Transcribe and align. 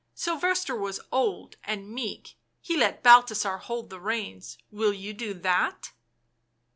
Sylvester 0.15 0.75
was 0.75 0.99
old 1.11 1.57
and 1.63 1.87
meek, 1.87 2.35
he 2.59 2.75
let 2.75 3.03
Balthasar 3.03 3.59
hold 3.59 3.91
the 3.91 3.99
reins— 3.99 4.57
will 4.71 4.93
you 4.93 5.13
do 5.13 5.31
that?" 5.35 5.91